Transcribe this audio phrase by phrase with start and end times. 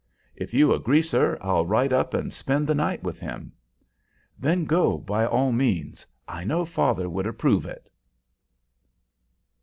[0.35, 3.51] "If you agree, sir, I'll ride up and spend the night with him."
[4.39, 6.07] "Then go by all means.
[6.27, 7.87] I know father would approve it."